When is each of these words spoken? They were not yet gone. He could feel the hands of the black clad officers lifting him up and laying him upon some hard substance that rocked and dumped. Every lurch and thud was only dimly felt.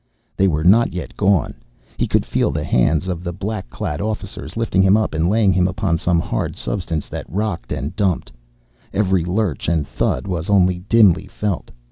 They 0.35 0.47
were 0.47 0.63
not 0.63 0.93
yet 0.93 1.15
gone. 1.15 1.53
He 1.95 2.07
could 2.07 2.25
feel 2.25 2.49
the 2.49 2.63
hands 2.63 3.07
of 3.07 3.23
the 3.23 3.31
black 3.31 3.69
clad 3.69 4.01
officers 4.01 4.57
lifting 4.57 4.81
him 4.81 4.97
up 4.97 5.13
and 5.13 5.29
laying 5.29 5.53
him 5.53 5.67
upon 5.67 5.99
some 5.99 6.19
hard 6.19 6.55
substance 6.57 7.07
that 7.09 7.29
rocked 7.31 7.71
and 7.71 7.95
dumped. 7.95 8.31
Every 8.93 9.23
lurch 9.23 9.67
and 9.69 9.87
thud 9.87 10.25
was 10.25 10.49
only 10.49 10.79
dimly 10.89 11.27
felt. 11.27 11.69